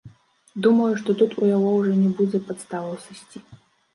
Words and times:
Думаю, 0.65 0.87
што 1.01 1.15
тут 1.19 1.35
у 1.41 1.49
яго 1.57 1.69
ўжо 1.79 1.91
не 1.99 2.07
будзе 2.21 2.39
падставаў 2.47 2.95
сысці. 3.05 3.37